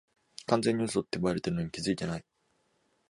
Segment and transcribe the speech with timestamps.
[0.47, 2.25] 完全に嘘ってバレてるのに気づいてない